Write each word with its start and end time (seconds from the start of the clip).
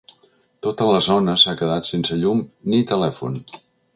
Tota 0.67 0.87
la 0.91 1.01
zona 1.07 1.35
s’ha 1.43 1.53
quedat 1.59 1.89
sense 1.93 2.19
llum 2.23 2.43
ni 2.75 2.83
telèfon. 2.95 3.41